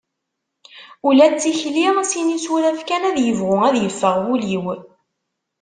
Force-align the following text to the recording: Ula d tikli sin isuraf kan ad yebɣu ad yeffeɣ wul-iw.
Ula 1.07 1.27
d 1.31 1.35
tikli 1.41 1.87
sin 2.11 2.33
isuraf 2.37 2.79
kan 2.87 3.03
ad 3.09 3.17
yebɣu 3.21 3.53
ad 3.67 3.75
yeffeɣ 3.79 4.15
wul-iw. 4.25 4.65